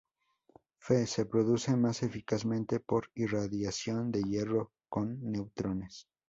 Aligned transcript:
Fe 0.79 1.05
se 1.05 1.27
produce 1.27 1.75
más 1.75 2.01
eficazmente 2.01 2.79
por 2.79 3.11
irradiación 3.13 4.09
de 4.11 4.23
hierro 4.23 4.71
con 4.89 5.19
neutrones. 5.31 6.07